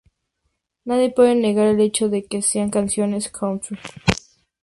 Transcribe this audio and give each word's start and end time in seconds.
Nadie 0.87 1.11
puede 1.11 1.35
negar 1.35 1.67
el 1.67 1.79
hecho 1.79 2.09
de 2.09 2.25
que 2.25 2.41
sean 2.41 2.71
canciones 2.71 3.29
"country"". 3.29 3.77